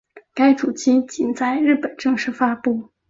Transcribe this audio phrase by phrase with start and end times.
[0.33, 2.89] 该主机仅在日本正式发布。